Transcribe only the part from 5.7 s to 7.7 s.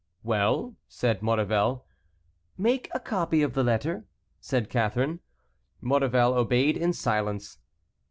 Maurevel obeyed in silence.